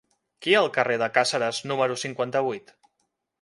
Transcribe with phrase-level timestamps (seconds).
[0.45, 2.75] Què hi ha al carrer de Càceres número cinquanta-vuit?